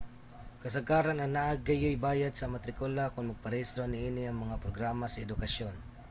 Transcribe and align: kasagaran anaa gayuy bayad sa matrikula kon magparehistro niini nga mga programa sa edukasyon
kasagaran 0.63 1.23
anaa 1.25 1.51
gayuy 1.67 1.97
bayad 2.05 2.33
sa 2.37 2.51
matrikula 2.53 3.03
kon 3.13 3.29
magparehistro 3.29 3.83
niini 3.89 4.21
nga 4.25 4.41
mga 4.43 4.59
programa 4.63 5.05
sa 5.09 5.21
edukasyon 5.27 5.75